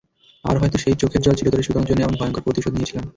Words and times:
আর 0.45 0.55
হয়তো 0.57 0.77
সেই 0.77 0.95
চোখের 1.01 1.21
জল 1.21 1.35
চিরতরে 1.35 1.63
শুকানোর 1.63 1.89
জন্যই 1.89 2.05
এমন 2.05 2.15
ভয়ংকর 2.19 2.45
প্রতিশোধ 2.45 2.73
নিয়েছিলাম। 2.75 3.05